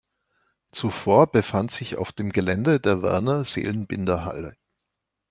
Zuvor 0.71 1.27
befand 1.31 1.69
sich 1.69 1.95
auf 1.99 2.11
dem 2.11 2.31
Gelände 2.31 2.79
die 2.79 3.03
Werner-Seelenbinder-Halle. 3.03 4.55